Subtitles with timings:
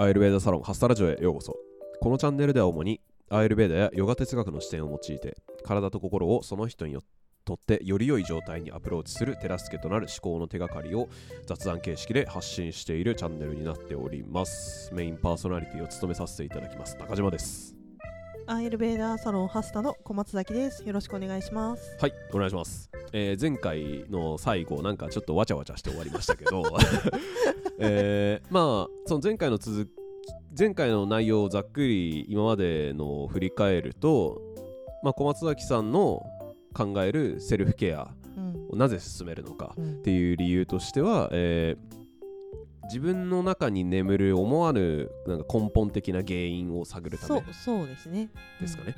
[0.00, 1.56] アイルベーダサロンハスタラジオへようこそ。
[2.00, 3.00] このチャンネルでは主に
[3.30, 7.02] アイルベーダやヨガ哲学の視点を用いて体と心をその人によ
[7.44, 11.08] とってより良い状態にアプローチする手助けとなる思考の手がかりを
[11.46, 14.94] 雑談形式で発信しているチャンネルになっております。
[14.94, 17.77] メインパーソナリティを務めさせていただきます中島です。
[18.50, 20.82] アイルベーダーサロンハスタの小松崎です。
[20.82, 21.98] よろしくお願いします。
[22.00, 26.62] はいお願いします、えー前回の最後なんかちょっとわちゃわちゃして終わりましたけど
[27.78, 29.90] えーまあその前回の続き
[30.58, 34.40] 前回の内容をざっくり今までのを振り返ると、
[35.02, 36.22] まあ、小松崎さんの
[36.72, 41.98] 考えるセルフケアうんをなぜ進めるのかうんっていう理由としては、えー
[42.88, 48.28] 自分の中に眠る思わぬなんか根本的な原因を探るためそうそうですね。
[48.60, 48.94] ですかね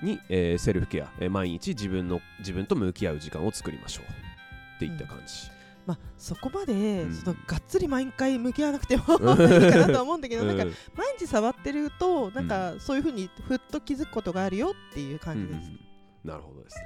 [0.00, 0.08] うん。
[0.08, 4.04] に、えーセルフケア、えー毎日自分の自分と向き合う時間を作りましょう
[4.76, 5.50] っていった感じ、
[5.86, 6.72] まあそこまで
[7.02, 9.18] うんちょっとがっつり毎回向き合わなくても いい
[9.70, 15.56] かなとは思うんだけど、なんかうん毎日触ってるとなんかそういうふうにふっと気づくことがあるよっていう感じです。
[15.56, 15.80] うんうんうん
[16.24, 16.84] なるほどですね。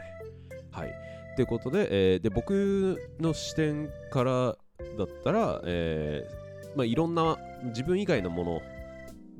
[0.71, 0.95] はい。
[1.37, 4.57] ということで,、えーで僕の視点から
[4.97, 8.63] だったら、えーまあ、いろんな自分以外のもの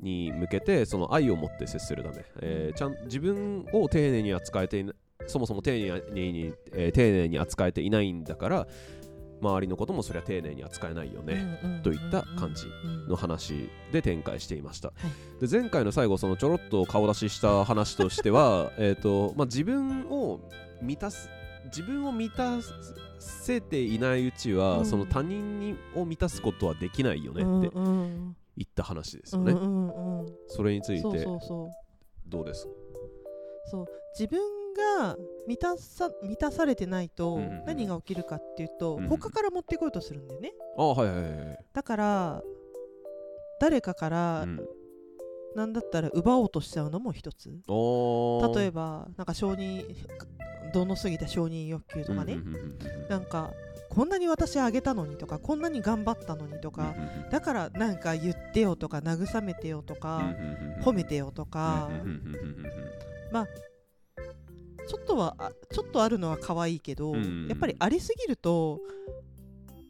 [0.01, 4.85] に向けてその愛を持って接するため、えーちゃん自分を丁寧に扱えて
[5.27, 5.71] そもそも丁
[6.13, 8.67] 寧に、えー丁寧に扱えていないんだから
[9.41, 14.89] 周りのこともそれは丁寧に扱えないよね、うんうんといった感じうんの話で展開していました、
[15.39, 15.47] い。
[15.47, 20.39] で前回の最後そのちょろっと顔出しした話としては えーと、まあ、自分を
[20.81, 21.29] 満たす
[21.67, 22.59] 自分を満た
[23.19, 24.85] せていないうちは、うん。
[24.85, 28.35] その他人にを満たすことはできないよねうんってうん。
[28.57, 30.35] 言った話ですよね、うんうんうんうん。
[30.47, 31.25] それについて
[32.27, 32.67] どうです？
[33.69, 33.85] そう。
[34.17, 34.39] 自分
[34.97, 35.15] が
[35.47, 39.09] 満たさ満たされてないと何が起きるかっていうと、うんうん。
[39.09, 40.53] 他から持ってこようとするんだよね。
[40.77, 42.41] あはいはいはいはい、だから
[43.59, 44.59] 誰かからうん、
[45.55, 47.51] なんだったら奪おうとしちゃうのも一つ。
[47.67, 49.85] お例えばなんか承認
[50.77, 53.51] 度の過ぎた承認欲求とかね、うんうんうんうんうんなんか
[53.89, 56.93] こんなに私あげたのにとかこんなに頑張ったのにとか、
[57.31, 60.35] だからなんか言ってよとか慰めてよとか、
[60.81, 63.47] 褒めてよとか、うんうんうんうんうん
[64.87, 67.21] ちょっとはちょっとあるのは可愛いけど、や
[67.55, 68.81] っぱりありすぎると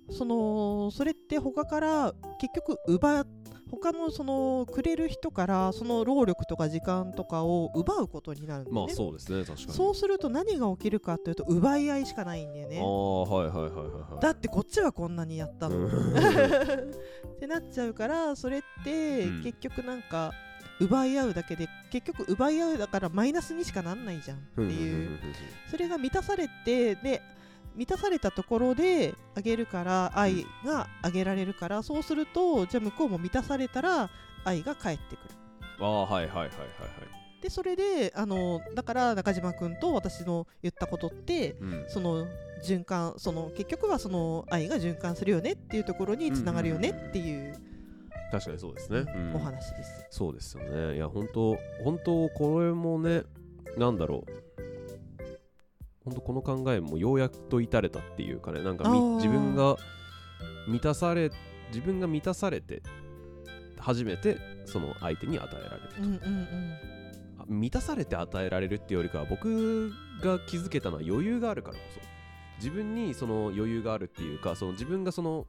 [0.09, 3.27] そのそれって他から結局奪っ
[3.69, 9.73] 他のそのくれる人からその労力とか時間とかを奪うことになるんだよね、まあそうですね確かに。
[9.73, 12.79] そうすると何が起きるかというと奪い合いしかないんだよあね。
[12.79, 19.43] あはいはいはいはいはいだってこっちはこんなにやったの、う んってなっちゃうからそれってうん。
[19.43, 20.31] 結局なんか
[20.79, 25.19] 奪い合うだけで結局奪い合うだからマイナスにしかなんないじゃんっていう。
[25.69, 27.21] それが満たされてで
[27.77, 34.09] 満たされたところであげるから愛があげられるからそうするとじゃあ向こうも満たされたら
[34.43, 35.19] 愛が返ってくる。
[35.79, 37.41] ああはいはいはいはいはい。
[37.41, 41.85] でそれであのだから中島君と私の言ったことってうん。
[41.87, 42.25] その
[42.65, 47.55] 循環その結局はその愛が循環するよねっていうところにつながるよねっていう
[48.31, 49.35] 確かにそうですね、うん。
[49.35, 50.07] お話です。
[50.09, 50.95] そうですよね。
[50.95, 53.21] いや本当本当これもね
[53.77, 54.46] なんだろう
[56.07, 59.75] 本当この考えもようやくと至れたっていうかねなんか自分が
[60.67, 61.31] 満たされ
[61.69, 62.81] 自分が満たされて
[63.77, 66.73] 初めてその相手に与えられるうんうんうん。
[67.39, 69.89] あ満たされて与えられるっていうよりかは僕
[70.21, 71.99] が気づけたのは余裕があるからこそ。
[72.57, 75.45] 自分にその余裕があるっていうかその自分がその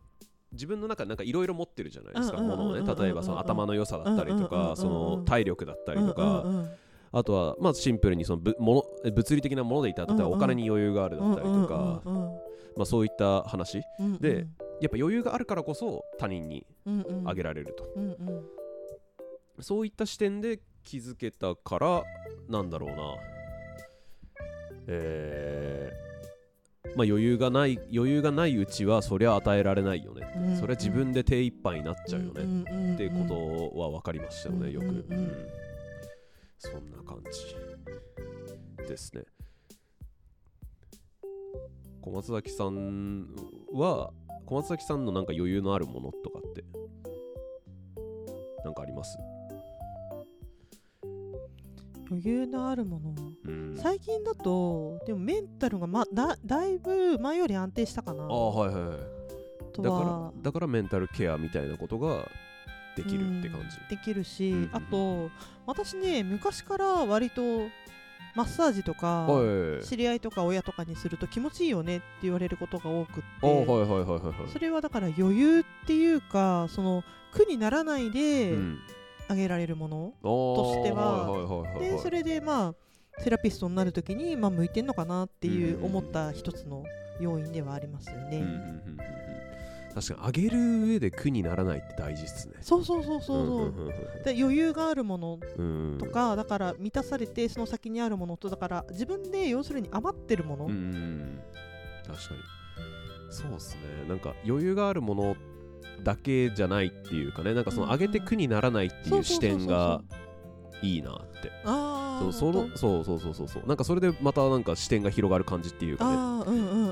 [0.53, 6.71] 自分の中でなんかいろいろ持ってるじゃないですかものをね例えばその頭の良さだったりとかその体力だったりとかうんうんうん
[7.13, 10.33] あとはまあシンプルにそのぶもの物理的なものでいったら例えばうん。
[10.33, 12.23] うんお金に余裕があるだったりとかうんうん
[12.77, 13.83] まあそういった話。
[13.99, 14.19] うんうん。
[14.19, 14.47] で
[14.81, 17.85] やっぱ余裕があるからこそ他人にうんうんあげられると。
[17.97, 18.45] うんうん。
[19.61, 22.03] そういった視点で気づけたから
[22.49, 23.15] なんだろうな。
[24.87, 26.09] えー
[26.97, 35.19] まあ余裕がない余裕がないうちはそりゃ与えられないよね、うんそれは自分で手一杯になっちゃうよね、んんんってことは分かりましたよねよく、うんうんうん。
[35.19, 35.37] うん
[36.59, 39.23] そんな感じですね。
[42.01, 43.29] 小松崎さん
[43.73, 44.11] は
[44.47, 46.65] 小松崎さんのなんか余裕のあるものとかって
[48.65, 49.19] なんかあります？
[52.11, 53.15] 余裕のあるもの？
[53.45, 53.77] うん。
[53.77, 58.25] 最近だとでもメンタルが、ま、だだいぶ前より安定したかな。
[58.25, 58.99] ああはいはいはい。
[59.83, 62.27] だからだからメンタルケアみたいなことが
[63.03, 63.77] できるって感じ。
[63.77, 64.71] うんできるし、うんうんうん。
[64.73, 65.31] あと
[65.67, 67.69] 私ね昔から割と
[68.35, 69.85] マッサージとかはい。
[69.85, 77.03] 知り合いとか親とかにすると気持ちいいよねって言われることが多くってそれはだから余裕っていうかその
[77.33, 78.79] 苦にならないでうん。
[79.31, 86.85] あげられるもの、としてはでそれでまあセラピストになるときに、まあ、向いてんのかなっていうんう思った一つの
[87.21, 88.43] 要因ではありますよね。
[90.01, 92.55] 確かに上げる上で苦にならないって大事っすね。
[92.61, 95.39] そうそうそうそうそう,、で余裕があるもの。
[95.99, 101.41] とかだから満たされてその先にあるものとだから自分で要するに余ってるもの、うん
[102.07, 102.41] 確かに。
[103.31, 104.09] そうっすね。
[104.09, 105.37] なんか余裕があるもの
[106.05, 107.55] だけじゃないっていうかね。
[107.55, 110.01] なんかそのうん上げて苦にならないっていう視点が
[110.81, 111.51] いいなって。
[111.65, 113.67] ああそうそうそうそうそうそう。
[113.67, 116.15] なんかそれでまたなんか視点が広がる感じっていうかね。
[116.15, 116.88] うんうん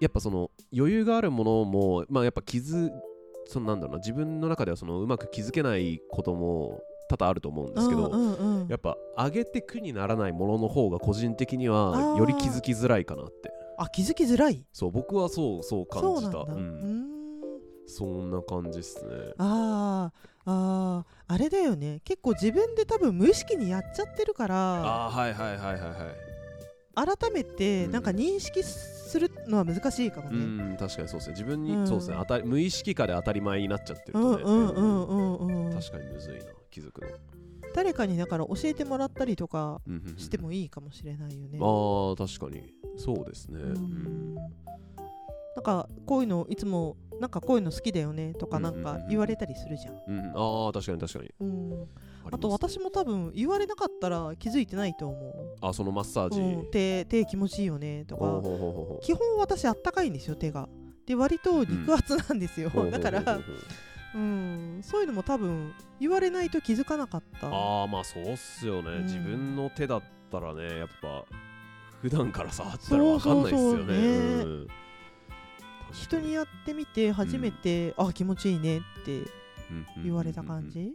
[0.00, 2.90] やっぱその余裕があるものもまあやっぱ気づ
[3.46, 8.68] そのなんだろうな自分の中ではそのうまく気づけないことも多々あると思うんですけど、うんうんうん。
[8.68, 12.18] やっぱ上げて苦にならないものの方が個人的にあはー。
[12.18, 13.50] より気づきづらいかなって。
[13.78, 14.64] あ気づきづらい？
[14.72, 16.32] そう僕はそうそう感じた。
[16.32, 17.10] そうなん
[17.86, 19.10] そんな感じっすね。
[19.38, 20.50] あー。
[20.50, 21.34] あー。
[21.34, 22.00] あれだよね。
[22.04, 24.56] 結構自分で多分無意識にやっちゃってるから。
[24.56, 26.29] ああはいはいはいはいはい
[27.06, 27.92] 改めてうん。
[27.92, 30.38] なんか認識するのは難しいかもうね。
[30.74, 31.32] ん確かにそうですね。
[31.32, 31.86] 自分に、うん。
[31.86, 32.16] そうですね。
[32.18, 34.32] 当たり無意識化で当たり前になっちゃってるう。
[34.32, 37.08] んとね、うんうんうんうん確かにむずいな気づくの、
[37.74, 40.16] 誰かにだから教えてもらったりとかうんうんうん。
[40.18, 41.58] してもいいかもしれないよね。
[41.60, 43.74] ああ確かにそうですね、ううん。
[43.74, 44.42] んな
[45.60, 49.02] んかこういうのいつもなんかこういうの好きだよねとかなんかうんうんうん。
[49.02, 49.94] うん言われたりするじゃん。
[50.06, 51.30] うん、ああ確かに確かに。
[51.40, 51.88] うん、
[52.24, 56.30] ああと私も多分言われなかったら気づいてないと思あそのマッサーう。
[56.30, 58.40] ジ、うん、手手気持ちいいよねとか。
[59.02, 60.68] 基本私あったかいんですよ手が。
[61.06, 63.40] で割と肉厚なんですよ、ほうほうほうほうだから、
[64.14, 67.48] うん、そういうのも多分言われないと気づかなかった。
[67.48, 69.02] ああまあそうっすよね、うん。
[69.04, 71.24] 自分の手だったらねやっぱ
[72.00, 73.60] 普段から触ったら分かんないっすよね。
[73.60, 74.66] そうそうそうねうん
[75.92, 79.22] 人にやってみて初めて、あ気持ちいいねって
[80.02, 80.94] 言われた感じ？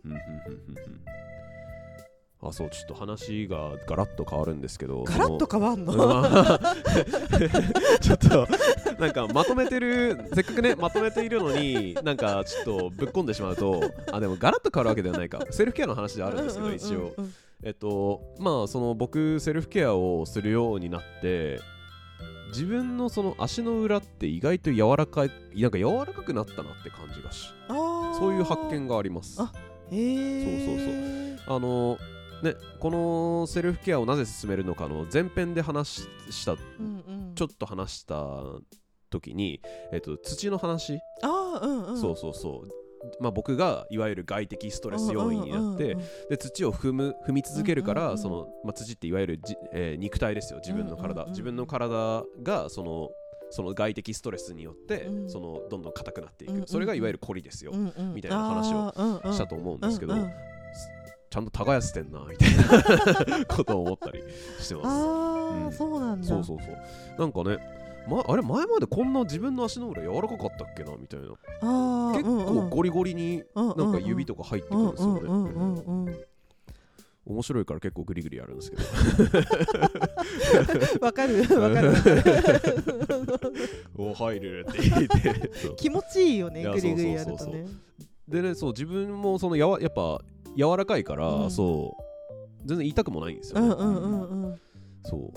[2.42, 5.94] あそうちょっと話がガラッと変わるんですけどガラッと変わんの、
[8.01, 8.48] ちょっと
[9.00, 13.81] なんかまとめてるせっかくねまとめているのになんかちょっとぶっ込んでしまうと
[14.12, 15.39] あでもガラッと変わるわけではないか。
[15.50, 17.16] セルフケアの話ではあるんですけど一応。
[17.63, 21.60] えっとまあその僕セルフケアをするようになって
[22.50, 29.42] 自分のその足の裏って意外と柔らかいなんか柔らかくなったなって感じがしそういう発見があります。
[29.42, 29.51] あ
[29.92, 31.97] へえそうそうあの
[32.44, 38.15] ねこのセルフケアをなぜ進めるのかの前編で話ししたうんうん、ちょっと話した
[39.09, 42.01] 時に、えっと、土の話、あーうんうん。
[42.01, 42.84] そうそうそう
[43.19, 45.95] まあ、僕がいわゆる外的ストレス要因になって、
[46.29, 53.09] で土を踏む踏み続けるから、そのまあ、土っていわゆるじ、えー肉体ですよ自分の体、自分の体がその
[53.51, 55.29] その外的ストレスによって、うん。
[55.29, 57.71] そのどんどん硬くなっていく、それがいわゆるコリですよ、
[58.13, 60.15] みたいな話をしたと思うんですけど、
[61.29, 64.23] ちゃんと耕してんなみたいな ことを思ったり
[64.59, 64.87] してます。
[64.87, 65.71] ああ、うん。
[65.71, 66.27] そうなんだ。
[66.27, 67.19] そうそうそう。
[67.19, 67.57] なんかね、
[68.07, 71.27] ま、あれ前までこんな自分の足の裏柔らかかったっけなみたいな
[72.17, 76.17] 結構ゴリゴリになんか指とか入ってくるんですよね、
[77.25, 78.83] 面白いから結構グリグリやるんですけど。
[81.05, 81.93] わかるわかる。
[83.98, 85.51] お入るって言って。
[85.77, 87.65] 気持ちいいよねグリグリやるとね。
[88.27, 90.22] でねそう自分もそのやわやっぱ
[90.55, 91.51] 柔らかいから、うん。
[91.51, 92.03] そう。
[92.65, 94.60] 全然痛くもないんですよね、うんうんうんうん。
[95.03, 95.34] そう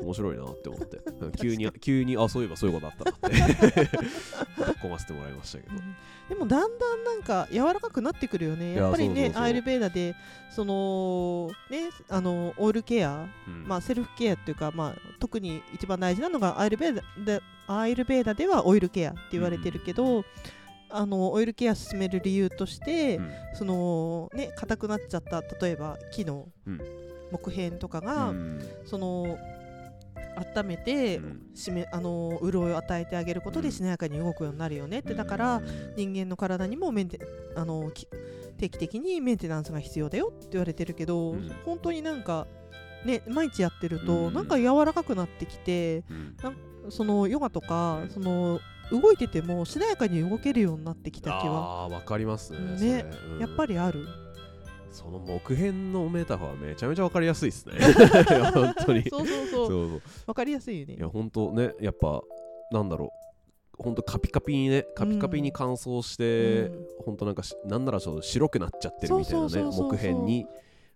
[0.00, 1.00] 面白いなって思って。
[1.38, 3.84] 急に急にあそういえばそういうことあったなって。
[4.56, 5.74] ぶっ込ませてもらいましたけど。
[6.28, 8.72] でもだんだんなんか柔らかくなってくるよね。
[8.72, 10.14] いややっぱりねアイルベーダで
[10.50, 13.64] そのねあのオイルケアうん。
[13.66, 20.24] まあ、セルフケアっていうか、まあ、特に一番大事なのがアイルベーダでアイルベーダではオイルケアって言われてるけど、
[20.90, 23.30] あのオイルケア進める理由として、うん。
[23.54, 26.80] そのね硬くなっちゃった例えば木のうん。
[27.32, 28.60] 木片とかが、うん。
[28.84, 29.38] その
[30.36, 31.40] 温めて、うん。
[31.54, 33.66] しめあの潤いを与えてあげることうん。
[33.66, 35.00] でしなやかに動くようになるよね。
[35.00, 37.20] って、だからうん人間の体にもメンテ
[37.56, 38.06] あのき
[38.58, 41.52] 定期的にメンテナンスが必要だよって言われてるけど、うん。
[41.64, 42.46] 本当になんか
[43.04, 44.34] ね毎日やってると、うん。
[44.34, 46.90] なんか柔らかくなってきてうん。
[46.90, 48.10] そのヨガとか、うん。
[48.10, 48.60] その
[48.92, 53.04] 動いててもしなやかに動けるようになってきた気はあーわかりますねね
[53.40, 54.06] やっぱりある、
[54.94, 57.74] その木片のメタファーめちゃめちゃわかりやすいですね。
[58.54, 59.02] 本当に。
[59.10, 59.68] そうそうそう。
[59.68, 60.02] そうそう。
[60.26, 60.94] わかりやすいよね。
[60.94, 62.22] いや本当ねやっぱ
[62.70, 63.82] なんだろう。
[63.82, 66.86] 本当カピカピにねカピカピに乾燥して、うん。
[67.04, 70.46] 本当なんかしなんならちょっと白くなっちゃってるみたいなね木片に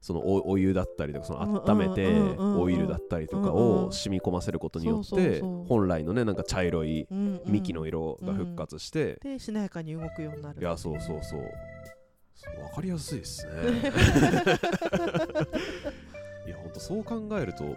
[0.00, 2.61] そのおお湯だったりとかその温めてうんうんうんうん。
[2.62, 7.52] オイルだったりとかうんうんを染み込ませることによって本来のねなんか茶色いうんうん。
[7.52, 11.43] 幹の色が復活して、でしなやかに動くようになるいやそうそうそう
[12.47, 13.52] 分かりやすいですね。
[16.47, 17.76] いやほんとそう考えるとね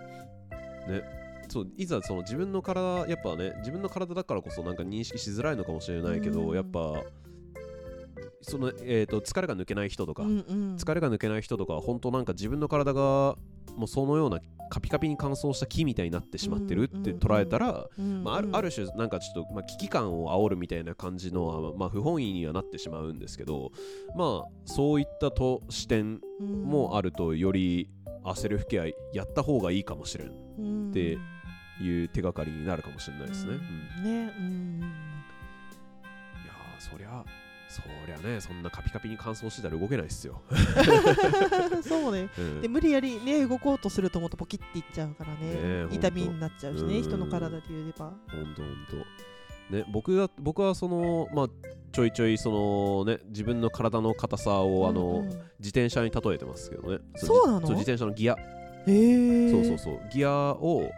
[1.50, 6.56] そういざその自分の体やっぱね自分の体だからこそなんか認識しづらいのかもしれないけど、うん。
[6.56, 7.04] やっぱ
[8.42, 10.76] その、えー、と疲れが抜けない人とか、うんうん。
[10.76, 13.36] 疲れが抜けない人とかは本当なんか自分の体が
[13.76, 23.72] もうそのようなカピカピに乾燥した木みたいになってしまってるって捉えたら、うんまあ、あるある種なんかちょっと、まあ、危機感を煽るみたいな感じのは、まあ、不本意にはなってしまうんですけど
[24.16, 27.90] まあそういったと視点もあるとより
[28.24, 31.18] あセルフケアやった方がいいかもしれんうんて
[31.82, 33.54] いう手がかりになるかもしれないですね。
[33.54, 34.06] うん。
[34.06, 34.80] うんねうん。
[34.80, 37.26] いやーそりゃ
[37.72, 40.42] そりゃねそんなカピカピに乾燥してたら動けないっすよ。
[41.82, 49.32] そうねうんで無理やりね動こうとするともっとポキッていっちゃうからねえね痛みになっちゃうしねうん人の体で言えばほんとほんと。
[49.72, 51.48] ね、僕が僕はその、まあ、
[51.94, 56.98] ちょいちょいその、ね、自分の体の硬さをあの、うんうん自転車に例えてますけどね。
[57.16, 57.70] そうなの？
[57.70, 58.34] 自転車のギア。
[58.34, 58.38] へ
[58.88, 60.00] えそうそうそう。
[60.12, 60.90] ギアを、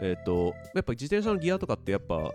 [0.00, 2.32] えっ、と、やっぱ自転車のギアとかってやっぱ、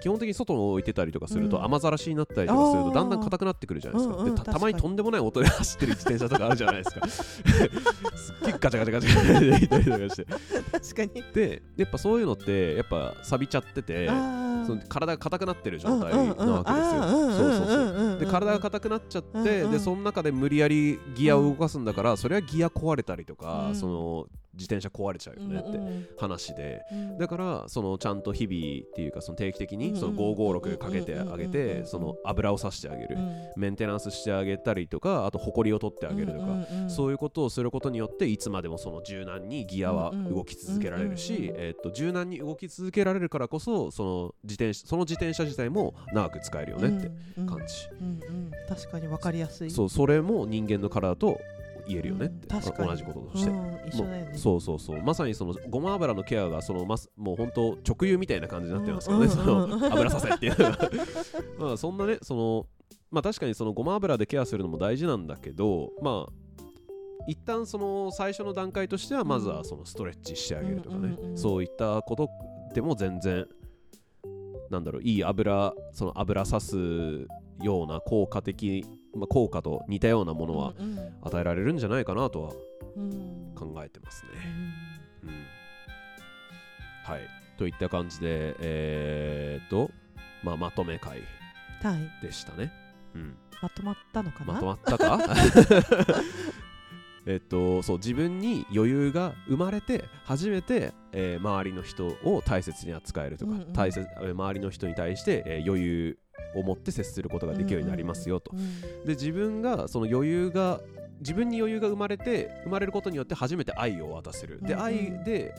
[0.00, 1.64] 基本的に外に置いてたりとかすると、うん。
[1.64, 7.08] 雨ざらしになったりとかするとだんだん硬くなってくるじゃないですか,、でたたまにとんでもない音で走ってる自転車とかあるじゃないですか。
[7.08, 9.36] すっげえガチャガチャガチャガチャ。
[9.36, 10.26] って言ったりとかして
[10.94, 11.24] 確かに。
[11.32, 14.08] でやっぱそういうのってやっぱ錆びちゃってて
[14.66, 17.02] その体が硬くなってる状態なわけですよ。
[17.02, 18.18] そうそうそう。
[18.18, 23.76] で体が硬くなっちゃって、でその中で無理やりギアを動かすんだから、それはギア壊れたりとか、うん。
[23.76, 24.26] その
[24.56, 27.18] 自転車壊れちゃうよねってうん話で、うん。
[27.18, 36.46] だからそのちゃんと日々っていうかその定期的にその556かけてあげてその油をさしてあげるうんメンテナンスしてあげたりとかあと埃を取ってあげるとか、
[36.88, 48.50] そういうことをすることによっていつまでもその柔軟にギアは動き続けられるしえーっと柔軟に動き続けられるからこそその自転車その自転車自体も長く使えるよねってうん感じ、うんうん。
[48.68, 49.70] 確かに分かりやすい。
[49.70, 51.38] そうそれも人間の体と
[51.88, 52.88] 言えるよねって、うん確かに。
[52.88, 53.50] 同じこととして。
[53.50, 54.32] うん一緒だよね。
[54.36, 55.02] そうそうそう。
[55.02, 59.70] まさにそのごま油のケアがそのますもう本当直輸みたいな感じになってますよね、うんそうん。
[59.70, 60.54] の油させっていう。
[61.58, 62.66] まあそんなねその
[63.10, 66.32] まあ確かにそのごま油でケアするのも大事なんだけどまあ
[67.28, 72.28] 一旦その最初の段階としてはまずはそのストレッチしてあげるとかね、そういったこと
[72.72, 73.46] でも全然
[74.70, 76.76] なんだろういい油その油さす
[77.62, 78.84] ような効果的、
[79.16, 82.52] まあ、効果と似たようなものはうん与えられるんじゃないかなとは
[82.96, 84.30] うん考えてますね。
[85.24, 85.30] うん
[87.04, 87.20] はい。
[87.56, 89.90] といった感じで、えー、っと、
[90.42, 91.20] まあ、まとめ会
[91.82, 92.72] はいでしたね。
[93.14, 93.36] うん。
[93.62, 94.54] まとまったのかな？
[94.54, 95.20] まとまったか？
[97.28, 106.18] えっと、そう、自分に余裕が生まれて、初めて、えー周りの人を大切に扱えるとか、うんうん大切えー周りの人に対して、えー余裕
[106.54, 108.52] を持って接することができるようになりますよと。
[108.54, 110.80] うんで自分がその余裕が
[111.20, 115.54] 自分に余裕が生まれて生まれることによって初めて愛を渡せる、で愛で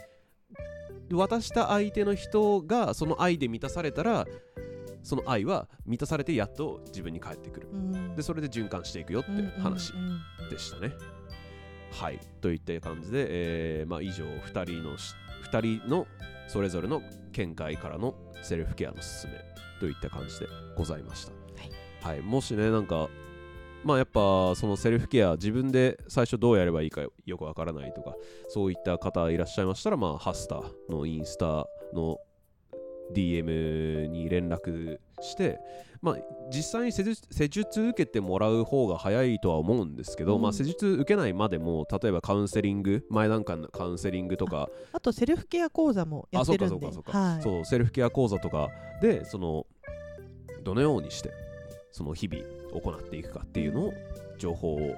[1.12, 4.27] 渡した相手の人がその愛で満たされたら
[5.03, 7.69] その愛は満たされてやっと自分に返ってくる。
[7.72, 8.15] うん。
[8.15, 9.31] でそれで循環していくよって
[9.62, 9.93] 話
[10.50, 10.91] でしたね、
[11.91, 12.19] はい。
[12.41, 15.15] といった感じで、えーまあ、以上2人のし
[15.50, 16.05] 2人の
[16.48, 17.01] それぞれの
[17.34, 19.34] 見解からのセルフケアのすすめ
[19.80, 21.34] といった感じでございました。
[22.08, 23.10] はい、もしね、なんか、
[23.84, 28.16] まあやっぱそのセルフケア、自分で最初どうやればいいかよくわからないとか、
[28.48, 32.18] そういった方いらっしゃいましたら、まあハスターのインスタの
[33.13, 35.59] DM に連絡して、
[36.01, 36.17] まあ
[36.51, 40.41] 実際に施術受けてもらう方が早いとは思うんですけど、うん。
[40.41, 46.87] まあ施術受けないまでも、例えばカウンセリング、前段階のカウンセリングとか、あとセルフケア講座もやってるんで。
[46.87, 47.19] あそうかそうかそうか。
[47.19, 47.41] はい。
[47.41, 48.69] そうセルフケア講座とか。
[49.01, 49.65] でその
[50.63, 51.31] どのようにして
[51.91, 53.93] その日々行っていくかっていうのを
[54.37, 54.95] 情報を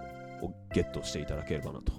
[0.74, 1.94] ゲットしていただければなと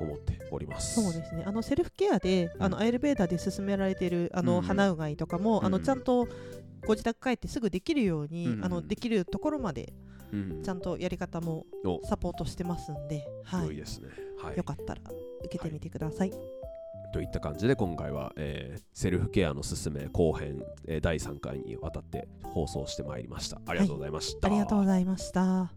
[0.00, 1.00] 思っております。
[1.02, 6.28] そうですねあのセルフケアで、あのアイルベーダーで勧められているあの、うん鼻うがいとかも、あうんのちゃんと
[6.86, 9.92] ご自宅帰ってすぐできるように、うんあのできるところまで
[10.32, 14.08] うんちゃんとやり方もおサポートしてますんで、はい、良いですね。
[14.42, 15.00] はいよ、かったら
[15.44, 16.32] 受けてみてください。
[17.12, 23.60] といった感じで今回は、えーセルフケアのすすめ後編、えー第3回にわたって放送してまいりました。
[23.66, 24.48] ありがとうございました。
[24.48, 25.72] ありがとうございました。